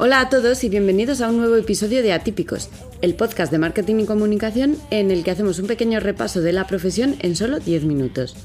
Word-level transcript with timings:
Hola 0.00 0.20
a 0.20 0.28
todos 0.28 0.62
y 0.62 0.68
bienvenidos 0.68 1.20
a 1.20 1.28
un 1.28 1.38
nuevo 1.38 1.56
episodio 1.56 2.04
de 2.04 2.12
Atípicos, 2.12 2.70
el 3.02 3.16
podcast 3.16 3.50
de 3.50 3.58
marketing 3.58 3.96
y 3.96 4.06
comunicación 4.06 4.76
en 4.92 5.10
el 5.10 5.24
que 5.24 5.32
hacemos 5.32 5.58
un 5.58 5.66
pequeño 5.66 5.98
repaso 5.98 6.40
de 6.40 6.52
la 6.52 6.68
profesión 6.68 7.16
en 7.18 7.34
solo 7.34 7.58
10 7.58 7.82
minutos. 7.82 8.36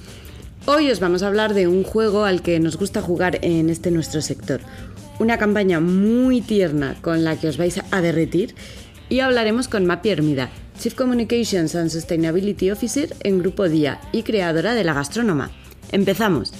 Hoy 0.65 0.89
os 0.89 0.99
vamos 0.99 1.21
a 1.21 1.27
hablar 1.27 1.53
de 1.53 1.67
un 1.67 1.83
juego 1.83 2.25
al 2.25 2.41
que 2.41 2.59
nos 2.59 2.75
gusta 2.75 3.03
jugar 3.03 3.37
en 3.43 3.69
este 3.69 3.91
nuestro 3.91 4.23
sector, 4.23 4.61
una 5.19 5.37
campaña 5.37 5.79
muy 5.79 6.41
tierna 6.41 6.95
con 7.01 7.23
la 7.23 7.39
que 7.39 7.49
os 7.49 7.57
vais 7.57 7.79
a 7.91 8.01
derretir 8.01 8.55
y 9.07 9.19
hablaremos 9.19 9.67
con 9.67 9.85
Mapi 9.85 10.09
Hermida, 10.09 10.49
Chief 10.79 10.95
Communications 10.95 11.75
and 11.75 11.91
Sustainability 11.91 12.71
Officer 12.71 13.15
en 13.19 13.37
Grupo 13.37 13.69
Día 13.69 14.01
y 14.11 14.23
creadora 14.23 14.73
de 14.73 14.85
La 14.85 14.95
Gastrónoma. 14.95 15.51
Empezamos. 15.91 16.51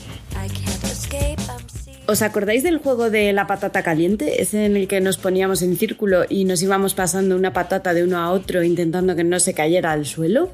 ¿Os 2.14 2.22
acordáis 2.22 2.62
del 2.62 2.78
juego 2.78 3.10
de 3.10 3.34
la 3.34 3.48
patata 3.48 3.82
caliente? 3.82 4.44
Ese 4.44 4.68
en 4.68 4.78
el 4.78 4.88
que 4.88 5.02
nos 5.02 5.18
poníamos 5.18 5.64
en 5.64 5.76
círculo 5.76 6.26
y 6.30 6.46
nos 6.46 6.62
íbamos 6.62 6.94
pasando 6.94 7.36
una 7.36 7.54
patata 7.54 7.92
de 7.96 8.04
uno 8.04 8.20
a 8.20 8.30
otro 8.30 8.62
intentando 8.62 9.16
que 9.16 9.24
no 9.24 9.40
se 9.40 9.56
cayera 9.56 9.94
al 9.94 10.06
suelo. 10.06 10.52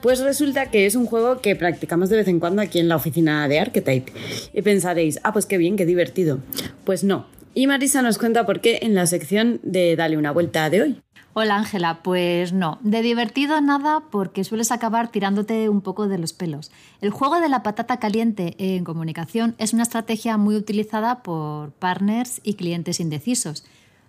Pues 0.00 0.20
resulta 0.20 0.70
que 0.70 0.86
es 0.86 0.94
un 0.94 1.04
juego 1.04 1.42
que 1.42 1.54
practicamos 1.56 2.08
de 2.08 2.16
vez 2.16 2.28
en 2.28 2.40
cuando 2.40 2.62
aquí 2.62 2.78
en 2.78 2.88
la 2.88 2.96
oficina 2.96 3.46
de 3.48 3.60
Archetype. 3.60 4.10
Y 4.54 4.62
pensaréis, 4.62 5.20
ah, 5.24 5.34
pues 5.34 5.44
qué 5.44 5.58
bien, 5.58 5.76
qué 5.76 5.84
divertido. 5.84 6.38
Pues 6.84 7.04
no. 7.04 7.26
Y 7.52 7.66
Marisa 7.66 8.00
nos 8.00 8.16
cuenta 8.16 8.46
por 8.46 8.62
qué 8.62 8.78
en 8.80 8.94
la 8.94 9.04
sección 9.04 9.60
de 9.62 9.94
Dale 9.94 10.16
una 10.16 10.32
vuelta 10.32 10.70
de 10.70 10.80
hoy. 10.80 11.02
Hola 11.40 11.54
Ángela, 11.54 12.02
pues 12.02 12.52
no, 12.52 12.80
de 12.82 13.00
divertido 13.00 13.60
nada 13.60 14.02
porque 14.10 14.42
sueles 14.42 14.72
acabar 14.72 15.12
tirándote 15.12 15.68
un 15.68 15.82
poco 15.82 16.08
de 16.08 16.18
los 16.18 16.32
pelos. 16.32 16.72
El 17.00 17.10
juego 17.10 17.38
de 17.38 17.48
la 17.48 17.62
patata 17.62 18.00
caliente 18.00 18.56
en 18.58 18.82
comunicación 18.82 19.54
es 19.58 19.72
una 19.72 19.84
estrategia 19.84 20.36
muy 20.36 20.56
utilizada 20.56 21.22
por 21.22 21.70
partners 21.70 22.40
y 22.42 22.54
clientes 22.54 22.98
indecisos. 22.98 23.64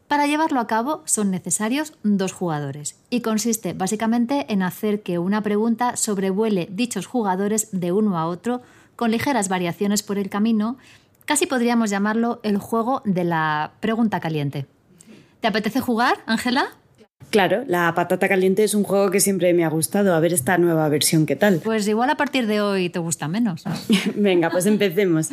Para 0.08 0.26
llevarlo 0.26 0.60
a 0.60 0.66
cabo 0.66 1.04
son 1.06 1.30
necesarios 1.30 1.94
dos 2.02 2.34
jugadores 2.34 2.96
y 3.12 3.22
consiste 3.22 3.74
básicamente 3.74 4.52
en 4.52 4.64
hacer 4.64 5.04
que 5.04 5.20
una 5.20 5.44
pregunta 5.44 5.98
sobrevuele 5.98 6.68
dichos 6.72 7.06
jugadores 7.06 7.70
de 7.72 7.92
uno 7.92 8.18
a 8.18 8.26
otro 8.26 8.64
con 8.96 9.12
ligeras 9.12 9.50
variaciones 9.50 10.02
por 10.02 10.18
el 10.18 10.32
camino. 10.32 10.80
Casi 11.26 11.46
podríamos 11.46 11.92
llamarlo 11.92 12.40
el 12.42 12.58
juego 12.58 13.04
de 13.06 13.24
la 13.24 13.74
pregunta 13.82 14.20
caliente. 14.20 14.66
¿Te 15.42 15.48
apetece 15.48 15.80
jugar, 15.80 16.18
Ángela? 16.26 16.79
Claro, 17.30 17.64
la 17.68 17.94
patata 17.94 18.28
caliente 18.28 18.64
es 18.64 18.74
un 18.74 18.84
juego 18.84 19.12
que 19.12 19.20
siempre 19.20 19.54
me 19.54 19.64
ha 19.64 19.70
gustado. 19.70 20.16
A 20.16 20.20
ver 20.20 20.34
esta 20.34 20.58
nueva 20.58 20.90
versión, 20.90 21.26
¿qué 21.26 21.36
tal? 21.36 21.62
Pues 21.64 21.88
igual 21.88 22.10
a 22.10 22.18
partir 22.18 22.48
de 22.48 22.62
hoy 22.62 22.90
te 22.90 23.00
gusta 23.00 23.28
menos. 23.28 23.64
Venga, 24.16 24.50
pues 24.50 24.66
empecemos. 24.66 25.30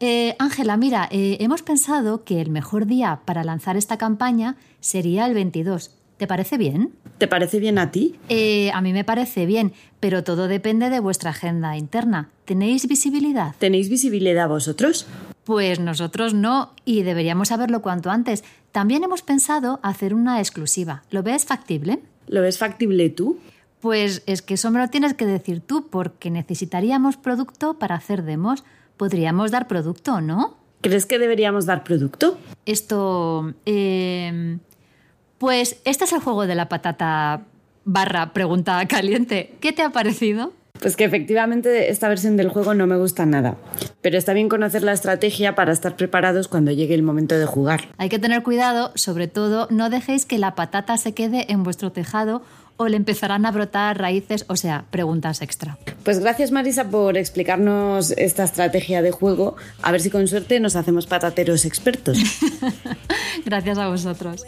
Eh, 0.00 0.34
Ángela, 0.38 0.76
mira, 0.76 1.08
eh, 1.10 1.38
hemos 1.40 1.62
pensado 1.62 2.24
que 2.24 2.40
el 2.40 2.50
mejor 2.50 2.86
día 2.86 3.20
para 3.24 3.44
lanzar 3.44 3.76
esta 3.76 3.96
campaña 3.96 4.56
sería 4.80 5.26
el 5.26 5.34
22. 5.34 5.92
¿Te 6.16 6.26
parece 6.26 6.56
bien? 6.56 6.92
¿Te 7.18 7.28
parece 7.28 7.60
bien 7.60 7.78
a 7.78 7.90
ti? 7.90 8.16
Eh, 8.28 8.70
a 8.72 8.80
mí 8.80 8.92
me 8.92 9.04
parece 9.04 9.46
bien, 9.46 9.72
pero 10.00 10.24
todo 10.24 10.48
depende 10.48 10.90
de 10.90 11.00
vuestra 11.00 11.30
agenda 11.30 11.76
interna. 11.76 12.30
¿Tenéis 12.44 12.88
visibilidad? 12.88 13.54
¿Tenéis 13.58 13.88
visibilidad 13.88 14.48
vosotros? 14.48 15.06
Pues 15.46 15.78
nosotros 15.78 16.34
no, 16.34 16.72
y 16.84 17.04
deberíamos 17.04 17.48
saberlo 17.48 17.80
cuanto 17.80 18.10
antes. 18.10 18.42
También 18.72 19.04
hemos 19.04 19.22
pensado 19.22 19.78
hacer 19.84 20.12
una 20.12 20.40
exclusiva. 20.40 21.04
¿Lo 21.10 21.22
ves 21.22 21.44
factible? 21.44 22.00
¿Lo 22.26 22.42
ves 22.42 22.58
factible 22.58 23.10
tú? 23.10 23.38
Pues 23.78 24.24
es 24.26 24.42
que 24.42 24.54
eso 24.54 24.72
me 24.72 24.80
lo 24.80 24.88
tienes 24.88 25.14
que 25.14 25.24
decir 25.24 25.60
tú, 25.60 25.86
porque 25.88 26.32
necesitaríamos 26.32 27.16
producto 27.16 27.74
para 27.74 27.94
hacer 27.94 28.24
demos. 28.24 28.64
Podríamos 28.96 29.52
dar 29.52 29.68
producto, 29.68 30.20
¿no? 30.20 30.56
¿Crees 30.80 31.06
que 31.06 31.20
deberíamos 31.20 31.64
dar 31.64 31.84
producto? 31.84 32.38
Esto... 32.64 33.54
Eh, 33.66 34.58
pues 35.38 35.80
este 35.84 36.06
es 36.06 36.12
el 36.12 36.20
juego 36.20 36.48
de 36.48 36.56
la 36.56 36.68
patata 36.68 37.42
barra 37.84 38.32
pregunta 38.32 38.84
caliente. 38.88 39.54
¿Qué 39.60 39.72
te 39.72 39.82
ha 39.82 39.90
parecido? 39.90 40.52
Pues 40.80 40.96
que 40.96 41.04
efectivamente 41.04 41.90
esta 41.90 42.08
versión 42.08 42.36
del 42.36 42.48
juego 42.48 42.74
no 42.74 42.86
me 42.86 42.96
gusta 42.96 43.26
nada, 43.26 43.56
pero 44.02 44.18
está 44.18 44.32
bien 44.32 44.48
conocer 44.48 44.82
la 44.82 44.92
estrategia 44.92 45.54
para 45.54 45.72
estar 45.72 45.96
preparados 45.96 46.48
cuando 46.48 46.72
llegue 46.72 46.94
el 46.94 47.02
momento 47.02 47.38
de 47.38 47.46
jugar. 47.46 47.88
Hay 47.98 48.08
que 48.08 48.18
tener 48.18 48.42
cuidado, 48.42 48.92
sobre 48.94 49.28
todo 49.28 49.68
no 49.70 49.90
dejéis 49.90 50.26
que 50.26 50.38
la 50.38 50.54
patata 50.54 50.96
se 50.96 51.12
quede 51.12 51.50
en 51.52 51.62
vuestro 51.62 51.92
tejado 51.92 52.42
o 52.76 52.88
le 52.88 52.96
empezarán 52.96 53.46
a 53.46 53.50
brotar 53.50 53.98
raíces, 53.98 54.44
o 54.48 54.56
sea, 54.56 54.84
preguntas 54.90 55.40
extra. 55.42 55.78
Pues 56.04 56.18
gracias 56.18 56.50
Marisa 56.50 56.90
por 56.90 57.16
explicarnos 57.16 58.10
esta 58.12 58.44
estrategia 58.44 59.02
de 59.02 59.10
juego. 59.10 59.56
A 59.82 59.92
ver 59.92 60.00
si 60.00 60.10
con 60.10 60.28
suerte 60.28 60.60
nos 60.60 60.76
hacemos 60.76 61.06
patateros 61.06 61.64
expertos. 61.64 62.18
gracias 63.44 63.78
a 63.78 63.88
vosotros. 63.88 64.44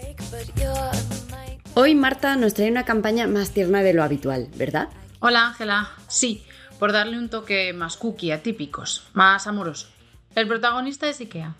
Hoy 1.74 1.94
Marta 1.94 2.36
nos 2.36 2.54
trae 2.54 2.70
una 2.70 2.84
campaña 2.84 3.26
más 3.26 3.50
tierna 3.50 3.82
de 3.82 3.94
lo 3.94 4.02
habitual, 4.02 4.48
¿verdad? 4.56 4.88
Hola 5.20 5.48
Ángela, 5.48 5.90
sí, 6.06 6.46
por 6.78 6.92
darle 6.92 7.18
un 7.18 7.28
toque 7.28 7.72
más 7.72 7.96
cookie 7.96 8.30
atípicos, 8.30 9.08
más 9.14 9.48
amoroso. 9.48 9.88
El 10.36 10.46
protagonista 10.46 11.08
es 11.08 11.18
IKEA. 11.20 11.56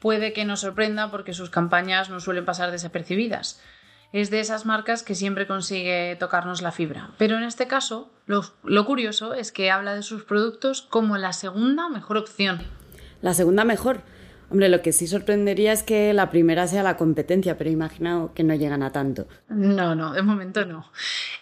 Puede 0.00 0.32
que 0.32 0.46
nos 0.46 0.60
sorprenda 0.60 1.10
porque 1.10 1.34
sus 1.34 1.50
campañas 1.50 2.08
no 2.08 2.18
suelen 2.18 2.46
pasar 2.46 2.70
desapercibidas. 2.70 3.60
Es 4.14 4.30
de 4.30 4.40
esas 4.40 4.64
marcas 4.64 5.02
que 5.02 5.14
siempre 5.14 5.46
consigue 5.46 6.16
tocarnos 6.18 6.62
la 6.62 6.72
fibra. 6.72 7.10
Pero 7.18 7.36
en 7.36 7.42
este 7.42 7.66
caso, 7.66 8.10
lo, 8.24 8.42
lo 8.64 8.86
curioso 8.86 9.34
es 9.34 9.52
que 9.52 9.70
habla 9.70 9.94
de 9.94 10.02
sus 10.02 10.24
productos 10.24 10.80
como 10.80 11.18
la 11.18 11.34
segunda 11.34 11.90
mejor 11.90 12.16
opción. 12.16 12.62
La 13.20 13.34
segunda 13.34 13.64
mejor. 13.64 14.00
Hombre, 14.50 14.68
lo 14.70 14.80
que 14.80 14.92
sí 14.92 15.06
sorprendería 15.06 15.72
es 15.72 15.82
que 15.82 16.14
la 16.14 16.30
primera 16.30 16.66
sea 16.66 16.82
la 16.82 16.96
competencia, 16.96 17.58
pero 17.58 17.70
imagino 17.70 18.32
que 18.34 18.44
no 18.44 18.54
llegan 18.54 18.82
a 18.82 18.92
tanto. 18.92 19.26
No, 19.48 19.94
no, 19.94 20.12
de 20.12 20.22
momento 20.22 20.64
no. 20.64 20.90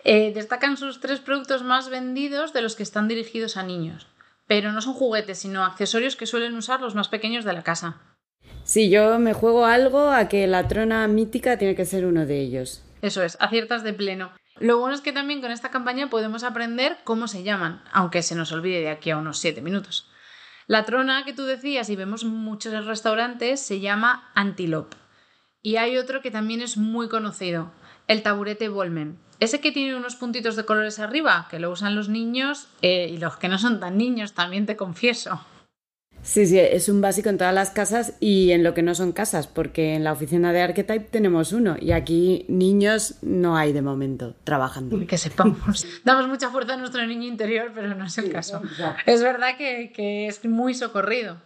Eh, 0.02 0.32
destacan 0.34 0.76
sus 0.76 1.00
tres 1.00 1.20
productos 1.20 1.62
más 1.62 1.88
vendidos 1.88 2.52
de 2.52 2.62
los 2.62 2.74
que 2.74 2.82
están 2.82 3.06
dirigidos 3.06 3.56
a 3.56 3.62
niños. 3.62 4.08
Pero 4.48 4.72
no 4.72 4.80
son 4.80 4.94
juguetes, 4.94 5.38
sino 5.38 5.64
accesorios 5.64 6.16
que 6.16 6.26
suelen 6.26 6.56
usar 6.56 6.80
los 6.80 6.94
más 6.94 7.08
pequeños 7.08 7.44
de 7.44 7.52
la 7.52 7.62
casa. 7.62 8.00
Si 8.64 8.90
yo 8.90 9.18
me 9.20 9.32
juego 9.32 9.66
algo 9.66 10.10
a 10.10 10.28
que 10.28 10.46
la 10.48 10.66
trona 10.66 11.06
mítica 11.06 11.58
tiene 11.58 11.76
que 11.76 11.84
ser 11.84 12.06
uno 12.06 12.26
de 12.26 12.40
ellos. 12.40 12.82
Eso 13.02 13.22
es, 13.22 13.36
aciertas 13.40 13.84
de 13.84 13.92
pleno. 13.92 14.32
Lo 14.58 14.78
bueno 14.78 14.94
es 14.94 15.00
que 15.00 15.12
también 15.12 15.40
con 15.40 15.52
esta 15.52 15.70
campaña 15.70 16.10
podemos 16.10 16.42
aprender 16.42 16.96
cómo 17.04 17.28
se 17.28 17.42
llaman, 17.44 17.82
aunque 17.92 18.22
se 18.22 18.34
nos 18.34 18.52
olvide 18.52 18.80
de 18.80 18.90
aquí 18.90 19.10
a 19.10 19.18
unos 19.18 19.38
7 19.38 19.60
minutos. 19.60 20.08
La 20.68 20.84
trona 20.84 21.24
que 21.24 21.32
tú 21.32 21.44
decías 21.44 21.88
y 21.90 21.96
vemos 21.96 22.24
muchos 22.24 22.86
restaurantes 22.86 23.60
se 23.60 23.78
llama 23.78 24.30
Antelope. 24.34 24.96
Y 25.62 25.76
hay 25.76 25.96
otro 25.96 26.22
que 26.22 26.32
también 26.32 26.60
es 26.60 26.76
muy 26.76 27.08
conocido, 27.08 27.70
el 28.08 28.24
taburete 28.24 28.68
Volmen. 28.68 29.16
Ese 29.38 29.60
que 29.60 29.70
tiene 29.70 29.94
unos 29.94 30.16
puntitos 30.16 30.56
de 30.56 30.64
colores 30.64 30.98
arriba, 30.98 31.46
que 31.50 31.60
lo 31.60 31.70
usan 31.70 31.94
los 31.94 32.08
niños 32.08 32.66
eh, 32.82 33.08
y 33.12 33.18
los 33.18 33.36
que 33.36 33.48
no 33.48 33.58
son 33.58 33.78
tan 33.78 33.96
niños, 33.96 34.32
también 34.32 34.66
te 34.66 34.76
confieso. 34.76 35.40
Sí, 36.26 36.44
sí, 36.44 36.58
es 36.58 36.88
un 36.88 37.00
básico 37.00 37.28
en 37.28 37.38
todas 37.38 37.54
las 37.54 37.70
casas 37.70 38.14
y 38.18 38.50
en 38.50 38.64
lo 38.64 38.74
que 38.74 38.82
no 38.82 38.96
son 38.96 39.12
casas, 39.12 39.46
porque 39.46 39.94
en 39.94 40.02
la 40.02 40.12
oficina 40.12 40.52
de 40.52 40.60
Archetype 40.60 41.06
tenemos 41.08 41.52
uno 41.52 41.76
y 41.80 41.92
aquí 41.92 42.44
niños 42.48 43.14
no 43.22 43.56
hay 43.56 43.72
de 43.72 43.80
momento 43.80 44.34
trabajando. 44.42 45.06
Que 45.06 45.18
sepamos. 45.18 45.86
Damos 46.04 46.26
mucha 46.26 46.50
fuerza 46.50 46.74
a 46.74 46.76
nuestro 46.78 47.06
niño 47.06 47.28
interior, 47.28 47.70
pero 47.72 47.94
no 47.94 48.04
es 48.04 48.18
el 48.18 48.32
caso. 48.32 48.60
Es 49.06 49.22
verdad 49.22 49.56
que, 49.56 49.92
que 49.94 50.26
es 50.26 50.44
muy 50.44 50.74
socorrido. 50.74 51.36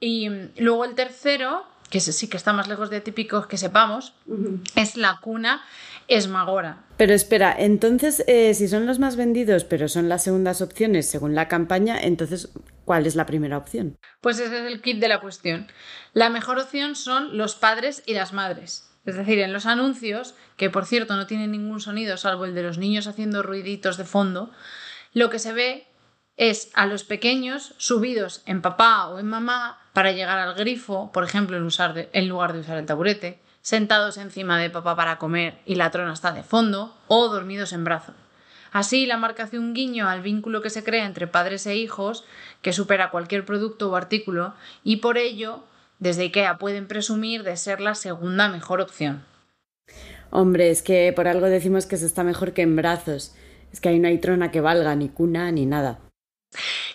Y 0.00 0.30
luego 0.56 0.86
el 0.86 0.94
tercero, 0.94 1.64
que 1.90 2.00
sí 2.00 2.28
que 2.28 2.38
está 2.38 2.54
más 2.54 2.68
lejos 2.68 2.88
de 2.88 3.02
típicos 3.02 3.46
que 3.46 3.58
sepamos, 3.58 4.14
es 4.76 4.96
la 4.96 5.20
cuna 5.20 5.62
Esmagora. 6.08 6.84
Pero 6.96 7.12
espera, 7.12 7.54
entonces, 7.58 8.24
eh, 8.26 8.54
si 8.54 8.68
son 8.68 8.86
los 8.86 8.98
más 8.98 9.16
vendidos, 9.16 9.64
pero 9.64 9.88
son 9.88 10.08
las 10.08 10.24
segundas 10.24 10.62
opciones 10.62 11.06
según 11.06 11.34
la 11.34 11.48
campaña, 11.48 11.98
entonces, 12.00 12.48
¿cuál 12.86 13.04
es 13.04 13.16
la 13.16 13.26
primera 13.26 13.58
opción? 13.58 13.98
Pues 14.22 14.38
ese 14.38 14.60
es 14.60 14.72
el 14.72 14.80
kit 14.80 14.98
de 14.98 15.08
la 15.08 15.20
cuestión. 15.20 15.66
La 16.14 16.30
mejor 16.30 16.58
opción 16.58 16.94
son 16.94 17.36
los 17.36 17.54
padres 17.56 18.02
y 18.06 18.14
las 18.14 18.32
madres. 18.32 18.88
Es 19.04 19.16
decir, 19.16 19.40
en 19.40 19.52
los 19.52 19.66
anuncios, 19.66 20.34
que 20.56 20.70
por 20.70 20.86
cierto 20.86 21.16
no 21.16 21.26
tienen 21.26 21.50
ningún 21.50 21.80
sonido 21.80 22.16
salvo 22.16 22.46
el 22.46 22.54
de 22.54 22.62
los 22.62 22.78
niños 22.78 23.06
haciendo 23.06 23.42
ruiditos 23.42 23.98
de 23.98 24.04
fondo, 24.04 24.50
lo 25.12 25.28
que 25.28 25.38
se 25.38 25.52
ve 25.52 25.86
es 26.36 26.70
a 26.74 26.86
los 26.86 27.04
pequeños 27.04 27.74
subidos 27.76 28.42
en 28.46 28.62
papá 28.62 29.08
o 29.08 29.18
en 29.18 29.26
mamá 29.26 29.78
para 29.92 30.12
llegar 30.12 30.38
al 30.38 30.54
grifo, 30.54 31.10
por 31.12 31.24
ejemplo, 31.24 31.56
en, 31.56 31.68
en 32.12 32.28
lugar 32.28 32.52
de 32.52 32.60
usar 32.60 32.78
el 32.78 32.86
taburete, 32.86 33.40
sentados 33.62 34.16
encima 34.16 34.58
de 34.58 34.70
papá 34.70 34.94
para 34.94 35.18
comer 35.18 35.58
y 35.66 35.74
la 35.74 35.90
trona 35.90 36.12
está 36.12 36.32
de 36.32 36.44
fondo, 36.44 36.96
o 37.08 37.28
dormidos 37.28 37.72
en 37.72 37.84
brazos. 37.84 38.14
Así, 38.76 39.06
la 39.06 39.16
marca 39.16 39.44
hace 39.44 39.58
un 39.58 39.72
guiño 39.72 40.06
al 40.06 40.20
vínculo 40.20 40.60
que 40.60 40.68
se 40.68 40.84
crea 40.84 41.06
entre 41.06 41.26
padres 41.26 41.66
e 41.66 41.76
hijos, 41.76 42.26
que 42.60 42.74
supera 42.74 43.10
cualquier 43.10 43.46
producto 43.46 43.90
o 43.90 43.96
artículo, 43.96 44.52
y 44.84 44.96
por 44.96 45.16
ello, 45.16 45.64
desde 45.98 46.24
IKEA 46.24 46.58
pueden 46.58 46.86
presumir 46.86 47.42
de 47.42 47.56
ser 47.56 47.80
la 47.80 47.94
segunda 47.94 48.50
mejor 48.50 48.82
opción. 48.82 49.24
Hombre, 50.28 50.70
es 50.70 50.82
que 50.82 51.10
por 51.16 51.26
algo 51.26 51.46
decimos 51.46 51.86
que 51.86 51.96
se 51.96 52.04
está 52.04 52.22
mejor 52.22 52.52
que 52.52 52.60
en 52.60 52.76
brazos. 52.76 53.34
Es 53.72 53.80
que 53.80 53.88
ahí 53.88 53.98
no 53.98 54.08
hay 54.08 54.18
trona 54.18 54.50
que 54.50 54.60
valga, 54.60 54.94
ni 54.94 55.08
cuna, 55.08 55.50
ni 55.52 55.64
nada. 55.64 55.98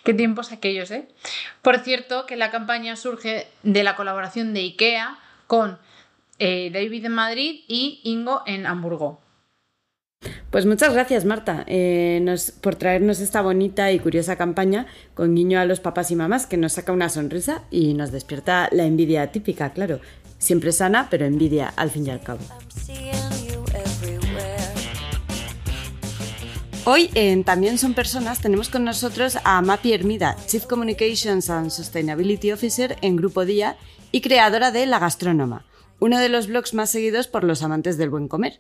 Qué 0.04 0.14
tiempos 0.14 0.52
aquellos, 0.52 0.92
¿eh? 0.92 1.08
Por 1.64 1.80
cierto, 1.80 2.28
que 2.28 2.36
la 2.36 2.52
campaña 2.52 2.96
surge 2.96 3.48
de 3.64 3.84
la 3.84 3.96
colaboración 3.96 4.54
de 4.54 4.60
IKEA 4.60 5.18
con 5.48 5.80
eh, 6.38 6.70
David 6.72 7.06
en 7.06 7.14
Madrid 7.14 7.62
y 7.68 8.02
Ingo 8.04 8.44
en 8.46 8.68
Hamburgo. 8.68 9.20
Pues 10.52 10.66
muchas 10.66 10.94
gracias, 10.94 11.24
Marta, 11.24 11.64
eh, 11.66 12.36
por 12.60 12.76
traernos 12.76 13.22
esta 13.22 13.42
bonita 13.42 13.92
y 13.94 14.00
curiosa 14.00 14.36
campaña 14.36 14.86
con 15.14 15.34
guiño 15.34 15.60
a 15.60 15.66
los 15.66 15.80
papás 15.80 16.12
y 16.12 16.16
mamás 16.18 16.46
que 16.46 16.58
nos 16.58 16.74
saca 16.74 16.92
una 16.92 17.08
sonrisa 17.08 17.64
y 17.72 17.94
nos 17.94 18.12
despierta 18.12 18.68
la 18.74 18.84
envidia 18.84 19.32
típica, 19.32 19.72
claro. 19.72 20.02
Siempre 20.40 20.74
sana, 20.74 21.08
pero 21.10 21.26
envidia 21.26 21.72
al 21.76 21.90
fin 21.90 22.06
y 22.06 22.10
al 22.10 22.20
cabo. 22.20 22.42
Hoy 26.84 27.10
en 27.14 27.44
También 27.44 27.78
son 27.78 27.94
personas 27.94 28.42
tenemos 28.42 28.68
con 28.68 28.84
nosotros 28.84 29.38
a 29.44 29.62
Mapi 29.62 29.94
Hermida, 29.94 30.36
Chief 30.48 30.66
Communications 30.66 31.50
and 31.50 31.70
Sustainability 31.70 32.52
Officer 32.52 32.98
en 33.02 33.16
Grupo 33.16 33.46
Día 33.46 33.78
y 34.12 34.20
creadora 34.20 34.72
de 34.72 34.86
La 34.86 35.00
Gastrónoma, 35.00 35.66
uno 36.00 36.20
de 36.20 36.28
los 36.28 36.48
blogs 36.48 36.74
más 36.74 36.90
seguidos 36.90 37.28
por 37.28 37.44
los 37.46 37.64
amantes 37.64 37.98
del 37.98 38.10
buen 38.10 38.28
comer. 38.28 38.60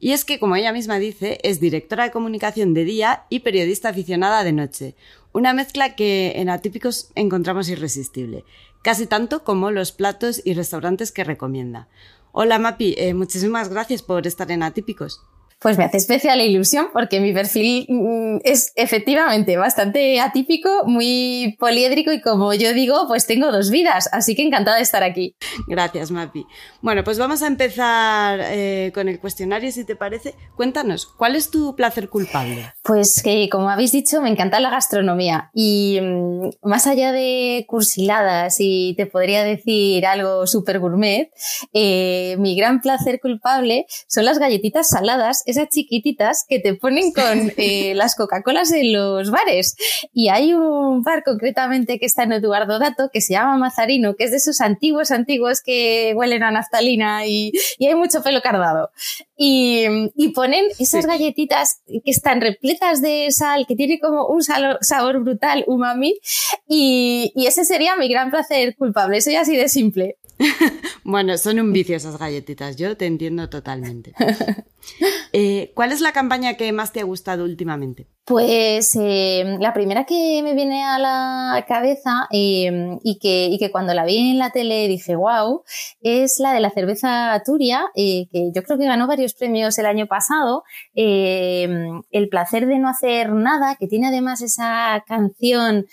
Y 0.00 0.12
es 0.12 0.24
que, 0.24 0.38
como 0.38 0.56
ella 0.56 0.72
misma 0.72 0.98
dice, 0.98 1.38
es 1.42 1.60
directora 1.60 2.04
de 2.04 2.10
comunicación 2.10 2.74
de 2.74 2.84
día 2.84 3.24
y 3.30 3.40
periodista 3.40 3.88
aficionada 3.88 4.44
de 4.44 4.52
noche. 4.52 4.94
Una 5.32 5.52
mezcla 5.52 5.96
que 5.96 6.34
en 6.36 6.48
Atípicos 6.48 7.10
encontramos 7.14 7.68
irresistible, 7.68 8.44
casi 8.82 9.06
tanto 9.06 9.42
como 9.44 9.70
los 9.70 9.92
platos 9.92 10.40
y 10.44 10.54
restaurantes 10.54 11.12
que 11.12 11.24
recomienda. 11.24 11.88
Hola 12.32 12.58
Mapi, 12.58 12.94
eh, 12.98 13.14
muchísimas 13.14 13.68
gracias 13.68 14.02
por 14.02 14.26
estar 14.26 14.50
en 14.50 14.62
Atípicos 14.62 15.20
pues 15.60 15.76
me 15.76 15.84
hace 15.84 15.96
especial 15.96 16.40
ilusión 16.40 16.88
porque 16.92 17.20
mi 17.20 17.32
perfil 17.32 17.86
mm, 17.88 18.38
es 18.44 18.72
efectivamente 18.76 19.56
bastante 19.56 20.20
atípico, 20.20 20.84
muy 20.86 21.56
poliédrico 21.58 22.12
y 22.12 22.20
como 22.20 22.54
yo 22.54 22.72
digo, 22.72 23.06
pues 23.08 23.26
tengo 23.26 23.50
dos 23.50 23.70
vidas, 23.70 24.08
así 24.12 24.36
que 24.36 24.42
encantada 24.42 24.76
de 24.76 24.82
estar 24.82 25.02
aquí. 25.02 25.34
Gracias, 25.66 26.10
Mapi. 26.10 26.46
Bueno, 26.80 27.02
pues 27.02 27.18
vamos 27.18 27.42
a 27.42 27.48
empezar 27.48 28.40
eh, 28.42 28.92
con 28.94 29.08
el 29.08 29.18
cuestionario, 29.18 29.72
si 29.72 29.84
te 29.84 29.96
parece. 29.96 30.34
Cuéntanos, 30.56 31.06
¿cuál 31.06 31.34
es 31.34 31.50
tu 31.50 31.74
placer 31.74 32.08
culpable? 32.08 32.72
Pues 32.82 33.20
que, 33.22 33.48
como 33.48 33.68
habéis 33.68 33.92
dicho, 33.92 34.20
me 34.22 34.30
encanta 34.30 34.60
la 34.60 34.70
gastronomía 34.70 35.50
y 35.54 35.98
mm, 36.00 36.50
más 36.62 36.86
allá 36.86 37.10
de 37.12 37.64
cursiladas 37.68 38.56
y 38.60 38.94
te 38.96 39.06
podría 39.06 39.42
decir 39.42 40.06
algo 40.06 40.46
súper 40.46 40.78
gourmet, 40.78 41.30
eh, 41.72 42.36
mi 42.38 42.56
gran 42.56 42.80
placer 42.80 43.20
culpable 43.20 43.86
son 44.06 44.24
las 44.24 44.38
galletitas 44.38 44.88
saladas 44.88 45.42
esas 45.50 45.68
chiquititas 45.68 46.44
que 46.48 46.58
te 46.58 46.74
ponen 46.74 47.12
con 47.12 47.52
eh, 47.56 47.94
las 47.94 48.14
Coca-Colas 48.14 48.70
en 48.72 48.92
los 48.92 49.30
bares. 49.30 49.76
Y 50.12 50.28
hay 50.28 50.54
un 50.54 51.02
bar 51.02 51.22
concretamente 51.24 51.98
que 51.98 52.06
está 52.06 52.24
en 52.24 52.32
Eduardo 52.32 52.78
Dato 52.78 53.10
que 53.12 53.20
se 53.20 53.32
llama 53.32 53.56
Mazarino, 53.56 54.14
que 54.14 54.24
es 54.24 54.30
de 54.30 54.36
esos 54.36 54.60
antiguos, 54.60 55.10
antiguos 55.10 55.62
que 55.62 56.12
huelen 56.16 56.42
a 56.42 56.50
naftalina 56.50 57.26
y, 57.26 57.52
hay 57.80 57.94
mucho 57.94 58.22
pelo 58.22 58.42
cardado. 58.42 58.90
Y, 59.36 59.86
ponen 60.34 60.66
esas 60.78 61.06
galletitas 61.06 61.80
que 61.86 62.10
están 62.10 62.40
repletas 62.40 63.00
de 63.00 63.28
sal, 63.30 63.64
que 63.66 63.74
tiene 63.74 63.98
como 63.98 64.26
un 64.26 64.42
sabor 64.42 65.20
brutal, 65.20 65.64
umami, 65.66 66.20
y, 66.68 67.32
y 67.34 67.46
ese 67.46 67.64
sería 67.64 67.96
mi 67.96 68.08
gran 68.08 68.30
placer 68.30 68.76
culpable. 68.76 69.20
Soy 69.20 69.36
así 69.36 69.56
de 69.56 69.68
simple. 69.68 70.18
bueno, 71.04 71.36
son 71.38 71.60
un 71.60 71.72
vicio 71.72 71.96
esas 71.96 72.18
galletitas, 72.18 72.76
yo 72.76 72.96
te 72.96 73.06
entiendo 73.06 73.48
totalmente. 73.48 74.12
Eh, 75.32 75.72
¿Cuál 75.74 75.92
es 75.92 76.00
la 76.00 76.12
campaña 76.12 76.56
que 76.56 76.72
más 76.72 76.92
te 76.92 77.00
ha 77.00 77.04
gustado 77.04 77.44
últimamente? 77.44 78.08
Pues 78.28 78.94
eh, 79.00 79.56
la 79.58 79.72
primera 79.72 80.04
que 80.04 80.42
me 80.42 80.52
viene 80.52 80.84
a 80.84 80.98
la 80.98 81.64
cabeza 81.66 82.28
eh, 82.30 82.98
y, 83.02 83.18
que, 83.18 83.46
y, 83.46 83.58
que, 83.58 83.70
cuando 83.70 83.94
la 83.94 84.04
vi 84.04 84.32
en 84.32 84.38
la 84.38 84.50
tele 84.50 84.86
dije, 84.86 85.16
wow, 85.16 85.62
es 86.02 86.38
la 86.38 86.52
de 86.52 86.60
la 86.60 86.68
cerveza 86.68 87.42
Turia, 87.46 87.86
eh, 87.94 88.26
que 88.30 88.50
yo 88.54 88.62
creo 88.64 88.76
que 88.76 88.84
ganó 88.84 89.06
varios 89.06 89.32
premios 89.32 89.78
el 89.78 89.86
año 89.86 90.06
pasado. 90.06 90.64
el 90.94 92.28
placer 92.30 92.66
de 92.66 92.78
no 92.78 92.90
hacer 92.90 93.32
nada, 93.32 93.76
que 93.76 93.86
tiene 93.86 94.08
además 94.08 94.42
esa 94.42 95.02
canción 95.06 95.86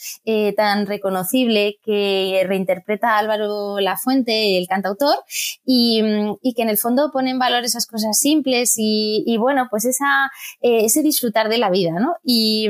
tan 0.57 0.87
reconocible 0.87 1.77
que 1.85 2.43
reinterpreta 2.45 3.17
Álvaro 3.17 3.79
Lafuente, 3.79 4.57
el 4.57 4.67
cantautor, 4.67 5.15
y, 5.65 6.01
y, 6.41 6.53
que 6.53 6.63
en 6.63 6.69
el 6.69 6.77
fondo 6.77 7.11
pone 7.13 7.29
en 7.31 7.39
valor 7.39 7.63
esas 7.63 7.87
cosas 7.87 8.19
simples 8.19 8.73
y, 8.77 9.23
y 9.25 9.37
bueno, 9.37 9.67
pues 9.69 9.85
esa, 9.85 10.29
ese 10.59 11.01
disfrutar 11.01 11.47
de 11.47 11.59
la 11.59 11.69
vida, 11.69 11.93
¿no? 11.97 12.15
Y, 12.25 12.67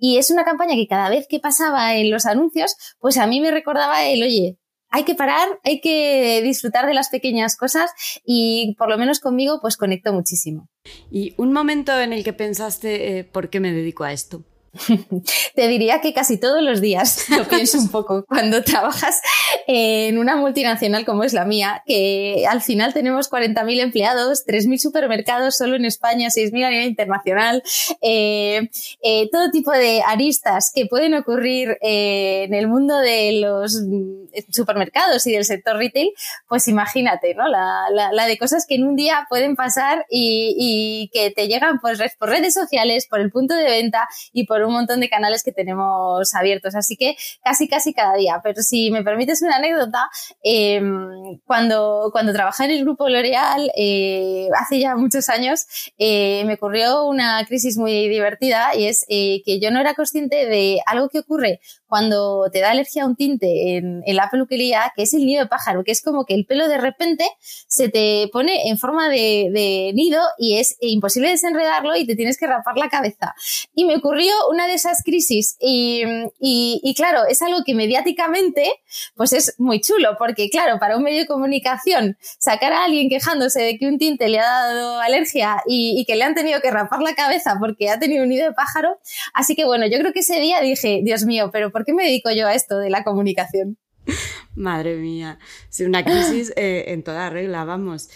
es 0.00 0.30
una 0.30 0.44
campaña 0.44 0.74
que 0.74 0.88
cada 0.88 1.10
vez 1.10 1.26
que 1.28 1.38
pasaba 1.38 1.94
en 1.96 2.10
los 2.10 2.24
anuncios, 2.26 2.74
pues 2.98 3.18
a 3.18 3.26
mí 3.26 3.40
me 3.40 3.50
recordaba 3.50 4.04
el, 4.04 4.22
oye, 4.22 4.58
hay 4.88 5.04
que 5.04 5.14
parar, 5.14 5.60
hay 5.64 5.80
que 5.80 6.40
disfrutar 6.42 6.86
de 6.86 6.94
las 6.94 7.10
pequeñas 7.10 7.56
cosas 7.56 7.90
y 8.24 8.74
por 8.78 8.88
lo 8.88 8.96
menos 8.96 9.20
conmigo 9.20 9.60
pues 9.60 9.76
conecto 9.76 10.12
muchísimo. 10.12 10.68
¿Y 11.10 11.34
un 11.36 11.52
momento 11.52 11.98
en 12.00 12.12
el 12.12 12.24
que 12.24 12.32
pensaste, 12.32 13.18
eh, 13.18 13.24
¿por 13.24 13.50
qué 13.50 13.60
me 13.60 13.72
dedico 13.72 14.04
a 14.04 14.12
esto? 14.12 14.44
Te 15.54 15.68
diría 15.68 16.00
que 16.00 16.12
casi 16.12 16.38
todos 16.38 16.62
los 16.62 16.80
días 16.80 17.28
lo 17.30 17.44
pienso 17.48 17.78
un 17.78 17.88
poco 17.88 18.24
cuando 18.26 18.62
trabajas 18.62 19.20
en 19.66 20.18
una 20.18 20.36
multinacional 20.36 21.04
como 21.04 21.24
es 21.24 21.32
la 21.32 21.44
mía, 21.44 21.82
que 21.86 22.44
al 22.48 22.62
final 22.62 22.94
tenemos 22.94 23.30
40.000 23.30 23.80
empleados, 23.80 24.46
3.000 24.46 24.78
supermercados 24.78 25.56
solo 25.56 25.76
en 25.76 25.84
España, 25.84 26.28
6.000 26.28 26.64
a 26.64 26.70
nivel 26.70 26.86
internacional, 26.86 27.62
eh, 28.00 28.70
eh, 29.02 29.28
todo 29.30 29.50
tipo 29.50 29.72
de 29.72 30.02
aristas 30.06 30.70
que 30.74 30.86
pueden 30.86 31.14
ocurrir 31.14 31.78
eh, 31.82 32.44
en 32.44 32.54
el 32.54 32.68
mundo 32.68 32.98
de 32.98 33.40
los 33.40 33.82
supermercados 34.50 35.26
y 35.26 35.32
del 35.32 35.44
sector 35.44 35.76
retail, 35.76 36.10
pues 36.48 36.68
imagínate, 36.68 37.34
¿no? 37.34 37.48
La, 37.48 38.26
de 38.26 38.38
cosas 38.38 38.66
que 38.66 38.74
en 38.74 38.84
un 38.84 38.96
día 38.96 39.26
pueden 39.28 39.56
pasar 39.56 40.04
y, 40.10 41.10
que 41.12 41.30
te 41.30 41.46
llegan 41.48 41.80
pues, 41.80 42.00
por 42.18 42.28
redes 42.28 42.54
sociales, 42.54 43.06
por 43.08 43.20
el 43.20 43.30
punto 43.30 43.54
de 43.54 43.64
venta 43.64 44.08
y 44.32 44.46
por 44.46 44.62
un 44.62 44.72
montón 44.72 45.00
de 45.00 45.08
canales 45.08 45.42
que 45.42 45.52
tenemos 45.52 46.34
abiertos. 46.34 46.74
Así 46.74 46.96
que 46.96 47.16
casi, 47.42 47.68
casi 47.68 47.92
cada 47.94 48.16
día. 48.16 48.40
Pero 48.42 48.62
si 48.62 48.90
me 48.90 49.02
permites 49.04 49.42
una 49.42 49.55
anécdota, 49.56 50.08
em, 50.42 51.38
cuando, 51.44 52.10
cuando 52.12 52.32
trabajé 52.32 52.64
en 52.64 52.70
el 52.72 52.84
grupo 52.84 53.08
L'Oreal, 53.08 53.70
eh, 53.76 54.48
hace 54.58 54.78
ya 54.80 54.96
muchos 54.96 55.28
años, 55.28 55.66
eh, 55.98 56.44
me 56.46 56.54
ocurrió 56.54 57.04
una 57.06 57.44
crisis 57.46 57.76
muy 57.76 58.08
divertida 58.08 58.74
y 58.74 58.86
es 58.86 59.04
eh, 59.08 59.42
que 59.44 59.60
yo 59.60 59.70
no 59.70 59.80
era 59.80 59.94
consciente 59.94 60.46
de 60.46 60.80
algo 60.86 61.08
que 61.08 61.20
ocurre 61.20 61.60
cuando 61.86 62.48
te 62.52 62.60
da 62.60 62.70
alergia 62.70 63.04
a 63.04 63.06
un 63.06 63.16
tinte 63.16 63.76
en, 63.76 64.02
la 64.06 64.30
peluquería, 64.30 64.92
que 64.96 65.02
es 65.02 65.14
el 65.14 65.24
nido 65.24 65.42
de 65.42 65.48
pájaro, 65.48 65.84
que 65.84 65.92
es 65.92 66.02
como 66.02 66.24
que 66.24 66.34
el 66.34 66.46
pelo 66.46 66.68
de 66.68 66.78
repente 66.78 67.28
se 67.68 67.88
te 67.88 68.28
pone 68.32 68.68
en 68.68 68.78
forma 68.78 69.08
de, 69.08 69.92
nido 69.94 70.20
y 70.38 70.58
es 70.58 70.76
imposible 70.80 71.30
desenredarlo 71.30 71.94
y 71.96 72.06
te 72.06 72.16
tienes 72.16 72.38
que 72.38 72.46
rapar 72.46 72.76
la 72.76 72.88
cabeza. 72.88 73.34
Y 73.74 73.84
me 73.84 73.96
ocurrió 73.96 74.32
una 74.50 74.66
de 74.66 74.74
esas 74.74 75.02
crisis 75.02 75.56
y, 75.60 76.02
y, 76.40 76.94
claro, 76.94 77.24
es 77.28 77.42
algo 77.42 77.62
que 77.64 77.74
mediáticamente 77.74 78.70
pues 79.14 79.32
es 79.32 79.45
muy 79.58 79.80
chulo 79.80 80.16
porque 80.18 80.48
claro, 80.50 80.78
para 80.78 80.96
un 80.96 81.02
medio 81.02 81.20
de 81.20 81.26
comunicación 81.26 82.16
sacar 82.38 82.72
a 82.72 82.84
alguien 82.84 83.08
quejándose 83.08 83.62
de 83.62 83.78
que 83.78 83.86
un 83.86 83.98
tinte 83.98 84.28
le 84.28 84.40
ha 84.40 84.44
dado 84.44 85.00
alergia 85.00 85.62
y, 85.66 85.94
y 85.98 86.04
que 86.04 86.16
le 86.16 86.24
han 86.24 86.34
tenido 86.34 86.60
que 86.60 86.70
rapar 86.70 87.02
la 87.02 87.14
cabeza 87.14 87.56
porque 87.60 87.90
ha 87.90 87.98
tenido 87.98 88.22
un 88.22 88.28
nido 88.28 88.46
de 88.46 88.52
pájaro. 88.52 88.98
Así 89.34 89.54
que 89.54 89.64
bueno, 89.64 89.86
yo 89.86 89.98
creo 89.98 90.12
que 90.12 90.20
ese 90.20 90.40
día 90.40 90.60
dije, 90.60 91.00
Dios 91.02 91.24
mío, 91.24 91.50
pero 91.52 91.70
¿por 91.70 91.84
qué 91.84 91.92
me 91.92 92.04
dedico 92.04 92.30
yo 92.30 92.46
a 92.46 92.54
esto 92.54 92.78
de 92.78 92.90
la 92.90 93.04
comunicación? 93.04 93.78
Madre 94.54 94.96
mía, 94.96 95.38
si 95.68 95.84
una 95.84 96.04
crisis 96.04 96.52
eh, 96.56 96.84
en 96.88 97.02
toda 97.02 97.30
regla, 97.30 97.64
vamos. 97.64 98.08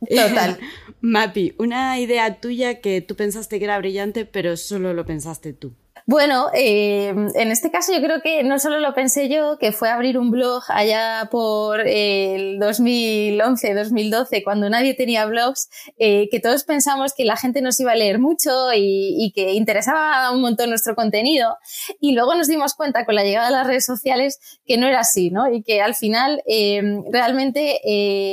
Total. 0.00 0.58
Mapi, 1.00 1.54
una 1.58 1.98
idea 1.98 2.40
tuya 2.40 2.80
que 2.80 3.00
tú 3.00 3.16
pensaste 3.16 3.58
que 3.58 3.64
era 3.64 3.78
brillante, 3.78 4.24
pero 4.24 4.56
solo 4.56 4.94
lo 4.94 5.04
pensaste 5.04 5.52
tú. 5.52 5.74
Bueno, 6.06 6.48
eh, 6.54 7.08
en 7.08 7.50
este 7.50 7.70
caso 7.70 7.92
yo 7.92 8.00
creo 8.00 8.20
que 8.22 8.42
no 8.44 8.58
solo 8.58 8.80
lo 8.80 8.94
pensé 8.94 9.28
yo, 9.28 9.58
que 9.58 9.72
fue 9.72 9.90
abrir 9.90 10.18
un 10.18 10.30
blog 10.30 10.62
allá 10.68 11.28
por 11.30 11.80
el 11.80 12.58
2011, 12.58 13.74
2012, 13.74 14.42
cuando 14.42 14.70
nadie 14.70 14.94
tenía 14.94 15.26
blogs, 15.26 15.68
eh, 15.98 16.28
que 16.30 16.40
todos 16.40 16.64
pensamos 16.64 17.12
que 17.14 17.24
la 17.24 17.36
gente 17.36 17.60
nos 17.60 17.78
iba 17.80 17.92
a 17.92 17.96
leer 17.96 18.18
mucho 18.18 18.50
y, 18.74 19.32
que 19.34 19.52
interesaba 19.52 20.30
un 20.32 20.40
montón 20.40 20.70
nuestro 20.70 20.94
contenido. 20.94 21.58
Y 22.00 22.12
luego 22.12 22.34
nos 22.34 22.48
dimos 22.48 22.74
cuenta 22.74 23.04
con 23.04 23.14
la 23.14 23.24
llegada 23.24 23.48
de 23.48 23.52
las 23.52 23.66
redes 23.66 23.84
sociales 23.84 24.38
que 24.66 24.78
no 24.78 24.86
era 24.86 25.00
así, 25.00 25.30
¿no? 25.30 25.52
Y 25.52 25.62
que 25.62 25.82
al 25.82 25.94
final 25.94 26.42
eh, 26.46 26.82
realmente 27.12 27.80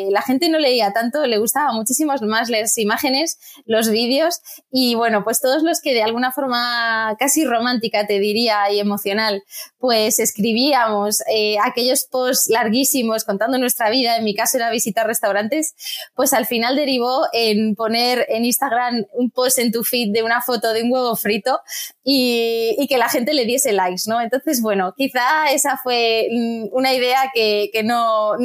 la 0.09 0.21
gente 0.21 0.49
no 0.49 0.57
leía 0.57 0.93
tanto, 0.93 1.25
le 1.25 1.37
gustaba 1.37 1.73
muchísimo 1.73 2.13
más 2.21 2.49
las 2.49 2.77
imágenes, 2.77 3.37
los 3.65 3.89
vídeos 3.89 4.41
y 4.71 4.95
bueno, 4.95 5.23
pues 5.23 5.41
todos 5.41 5.63
los 5.63 5.81
que 5.81 5.93
de 5.93 6.03
alguna 6.03 6.31
forma 6.31 7.15
casi 7.19 7.45
romántica, 7.55 8.05
te 8.05 8.19
diría, 8.19 8.71
y 8.71 8.79
emocional, 8.79 9.43
pues 9.79 10.19
escribíamos 10.19 11.21
eh, 11.31 11.57
aquellos 11.63 12.05
posts 12.05 12.49
larguísimos 12.49 13.23
contando 13.23 13.57
nuestra 13.57 13.89
vida, 13.89 14.17
en 14.17 14.23
mi 14.23 14.35
caso 14.35 14.57
era 14.57 14.69
visitar 14.71 15.07
restaurantes, 15.07 15.75
pues 16.15 16.33
al 16.33 16.45
final 16.45 16.75
derivó 16.75 17.25
en 17.33 17.75
poner 17.75 18.25
en 18.29 18.45
Instagram 18.45 19.05
un 19.13 19.31
post 19.31 19.59
en 19.59 19.71
tu 19.71 19.83
feed 19.83 20.11
de 20.11 20.23
una 20.23 20.41
foto 20.41 20.73
de 20.73 20.83
un 20.83 20.91
huevo 20.91 21.15
frito 21.15 21.59
y, 22.03 22.85
que 22.87 22.97
la 22.97 23.09
gente 23.09 23.33
le 23.33 23.45
diese 23.45 23.73
likes, 23.73 24.03
¿no? 24.07 24.21
Entonces, 24.21 24.61
bueno, 24.61 24.93
quizá 24.95 25.51
esa 25.51 25.79
fue 25.81 26.27
mm, 26.31 26.65
una 26.71 26.93
idea 26.93 27.31
que, 27.33 27.71
no 27.83 28.35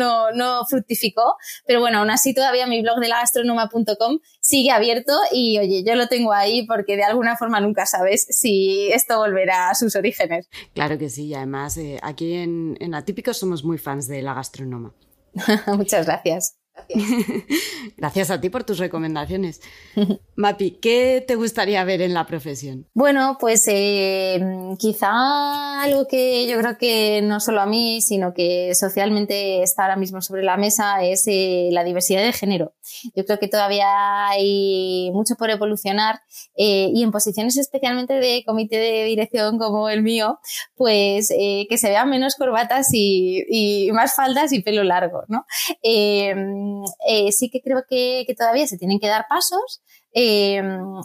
fructificó, 0.69 1.37
pero 1.67 1.81
bueno, 1.81 1.99
aún 1.99 2.11
así 2.11 2.35
todavía 2.35 2.67
mi 2.67 2.83
blog 2.83 2.99
de 3.01 3.09
la 3.09 3.17
gastronoma.com 3.17 4.19
sigue 4.41 4.71
abierto 4.71 5.13
y 5.33 5.59
oye, 5.59 5.85
yo 5.85 5.95
lo 5.95 6.09
tengo 6.09 6.33
ahí 6.33 6.67
porque 6.67 6.97
de 6.97 7.05
alguna 7.05 7.37
forma 7.37 7.61
nunca 7.61 7.87
sabes 7.87 8.27
si 8.31 8.90
esto 8.93 9.19
volverá 9.19 9.71
a 9.71 9.75
sus 9.75 9.97
orígenes. 9.97 10.49
Claro 10.75 10.99
que 10.99 11.09
sí, 11.09 11.27
y 11.27 11.35
además 11.35 11.77
eh, 11.77 11.99
aquí 12.03 12.35
en, 12.35 12.77
en 12.81 12.95
Atípicos 12.95 13.39
somos 13.39 13.65
muy 13.65 13.79
fans 13.79 14.07
de 14.09 14.23
la 14.23 14.35
gastronoma. 14.35 14.95
Muchas 15.67 16.07
gracias. 16.07 16.60
Gracias 17.97 18.31
a 18.31 18.41
ti 18.41 18.51
por 18.51 18.65
tus 18.65 18.79
recomendaciones. 18.79 19.61
Mapi, 20.37 20.73
¿qué 20.73 21.25
te 21.27 21.35
gustaría 21.35 21.83
ver 21.85 22.03
en 22.03 22.15
la 22.15 22.27
profesión? 22.27 22.87
Bueno, 22.95 23.37
pues 23.39 23.65
eh, 23.69 24.41
quizá 24.79 25.83
algo 25.83 26.07
que 26.07 26.47
yo 26.47 26.59
creo 26.59 26.79
que 26.79 27.23
no 27.23 27.41
solo 27.41 27.61
a 27.61 27.67
mí, 27.67 28.01
sino 28.01 28.33
que 28.35 28.75
socialmente 28.75 29.63
está 29.63 29.85
ahora 29.85 29.97
mismo 29.97 30.21
sobre 30.21 30.43
la 30.43 30.57
mesa 30.57 31.03
es 31.03 31.25
eh, 31.27 31.69
la 31.73 31.85
diversidad 31.85 32.23
de 32.23 32.33
género. 32.33 32.75
Yo 33.15 33.25
creo 33.25 33.39
que 33.39 33.49
todavía 33.49 34.29
hay 34.29 35.11
mucho 35.13 35.37
por 35.37 35.51
evolucionar 35.51 36.21
eh, 36.57 36.91
y 36.93 37.03
en 37.03 37.13
posiciones 37.13 37.57
especialmente 37.57 38.15
de 38.15 38.43
comité 38.45 38.77
de 38.77 39.05
dirección 39.05 39.59
como 39.59 39.89
el 39.89 40.03
mío, 40.03 40.41
pues 40.75 41.29
que 41.29 41.79
se 41.79 41.89
vean 41.89 42.11
menos 42.11 42.35
corbatas 42.35 42.89
y, 42.93 43.45
y, 43.49 43.93
más 43.93 44.15
faldas 44.15 44.53
y 44.53 44.63
pelo 44.63 44.85
largo, 44.85 45.23
¿no? 45.29 45.47
Eh, 45.83 46.35
sí 47.33 47.51
que 47.51 47.61
creo 47.61 47.85
que, 47.89 48.27
todavía 48.37 48.67
se 48.67 48.79
tienen 48.79 49.01
que 49.01 49.09
dar 49.09 49.27
pasos 49.29 49.83
eh, 50.13 50.63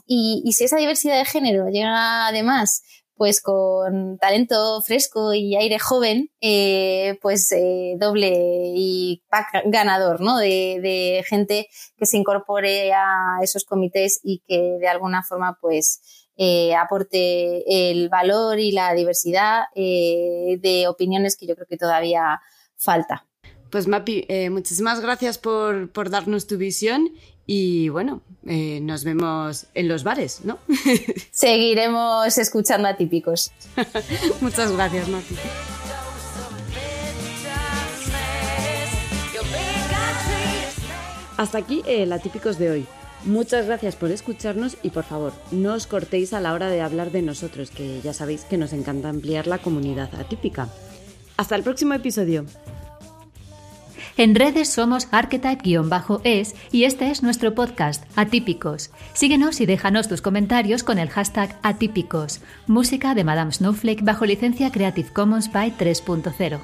y, 0.07 0.51
si 0.53 0.63
esa 0.63 0.77
diversidad 0.77 1.17
de 1.17 1.25
género 1.25 1.67
llega 1.69 2.27
además 2.27 2.83
pues 3.17 3.39
con 3.39 4.17
talento 4.17 4.81
fresco 4.81 5.33
y 5.33 5.55
aire 5.55 5.79
joven, 5.79 6.31
eh, 6.41 7.17
pues 7.21 7.49
doble 7.97 8.73
y 8.75 9.23
ganador, 9.67 10.19
¿no? 10.19 10.37
De, 10.37 10.79
de, 10.81 11.23
gente 11.25 11.69
que 11.95 12.05
se 12.05 12.17
incorpore 12.17 12.91
a 12.91 13.39
esos 13.41 13.63
comités 13.63 14.19
y 14.21 14.43
que 14.45 14.59
de 14.81 14.87
alguna 14.89 15.23
forma, 15.23 15.57
pues, 15.61 16.01
aporte 16.77 17.89
el 17.89 18.09
valor 18.09 18.59
y 18.59 18.73
la 18.73 18.93
diversidad 18.93 19.63
de 19.73 20.85
opiniones 20.89 21.37
que 21.37 21.47
yo 21.47 21.55
creo 21.55 21.67
que 21.67 21.77
todavía 21.77 22.41
falta. 22.75 23.25
Pues 23.75 23.89
Mapi, 23.89 24.23
eh, 24.29 24.49
muchísimas 24.49 25.01
gracias 25.01 25.37
por, 25.37 26.09
darnos 26.09 26.47
tu 26.47 26.57
visión 26.57 27.11
y 27.45 27.89
bueno, 27.89 28.21
eh, 28.47 28.79
nos 28.81 29.03
vemos 29.03 29.65
en 29.73 29.89
los 29.89 30.05
bares, 30.05 30.45
¿no? 30.45 30.59
Seguiremos 31.31 32.37
escuchando 32.37 32.87
a 32.87 32.95
típicos. 32.95 33.51
Muchas 34.39 34.71
gracias, 34.71 35.09
Mapi. 35.09 35.35
Hasta 41.35 41.57
aquí 41.57 41.83
el 41.85 42.13
Atípicos 42.13 42.57
de 42.57 42.71
hoy. 42.71 42.85
Muchas 43.25 43.65
gracias 43.65 43.97
por 43.97 44.09
escucharnos 44.09 44.77
y 44.83 44.91
por 44.91 45.03
favor, 45.03 45.33
no 45.51 45.73
os 45.73 45.85
cortéis 45.85 46.31
a 46.31 46.39
la 46.39 46.53
hora 46.53 46.69
de 46.69 46.79
hablar 46.79 47.11
de 47.11 47.23
nosotros, 47.23 47.71
que 47.71 47.99
ya 47.99 48.13
sabéis 48.13 48.45
que 48.45 48.57
nos 48.57 48.71
encanta 48.71 49.09
ampliar 49.09 49.47
la 49.47 49.57
comunidad 49.57 50.15
atípica. 50.15 50.69
Hasta 51.35 51.57
el 51.57 51.63
próximo 51.63 51.93
episodio. 51.93 52.45
En 54.17 54.33
redes 54.33 54.69
somos 54.69 55.09
archetype-es 55.11 56.55
y 56.71 56.85
este 56.85 57.11
es 57.11 57.21
nuestro 57.21 57.53
podcast, 57.53 58.05
Atípicos. 58.15 58.91
Síguenos 59.13 59.59
y 59.59 59.65
déjanos 59.65 60.07
tus 60.07 60.21
comentarios 60.21 60.83
con 60.83 60.99
el 60.99 61.09
hashtag 61.09 61.59
Atípicos. 61.63 62.39
Música 62.65 63.13
de 63.13 63.25
Madame 63.25 63.51
Snowflake 63.51 64.05
bajo 64.05 64.25
licencia 64.25 64.71
Creative 64.71 65.09
Commons 65.11 65.51
by 65.51 65.75
3.0. 65.77 66.59